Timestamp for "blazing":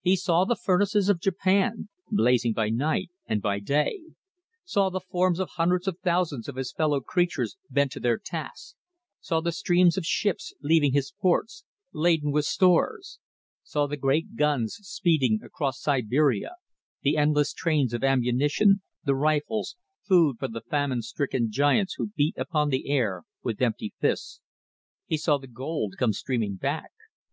2.08-2.52